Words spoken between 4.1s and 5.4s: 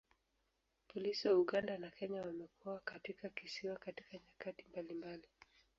nyakati mbalimbali.